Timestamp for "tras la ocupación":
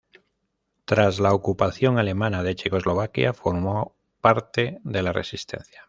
0.85-1.99